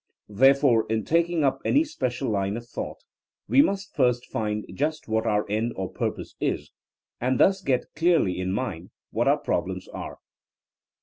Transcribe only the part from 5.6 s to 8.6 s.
or purpose is, and thus get clearly in